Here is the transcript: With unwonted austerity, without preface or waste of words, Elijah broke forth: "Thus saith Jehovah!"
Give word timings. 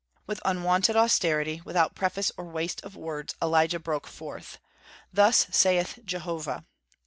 With 0.25 0.41
unwonted 0.43 0.95
austerity, 0.95 1.61
without 1.63 1.93
preface 1.93 2.31
or 2.35 2.45
waste 2.45 2.83
of 2.83 2.95
words, 2.95 3.35
Elijah 3.39 3.77
broke 3.77 4.07
forth: 4.07 4.57
"Thus 5.13 5.45
saith 5.51 5.99
Jehovah!" 6.03 6.65